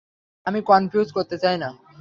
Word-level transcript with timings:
আমি 0.45 0.59
কনফিউজ 0.61 1.07
করতে 1.11 1.35
চাই 1.37 1.57
না। 1.57 1.69